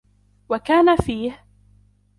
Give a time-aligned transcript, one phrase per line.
[0.49, 1.45] وَكَانَ فِيهِ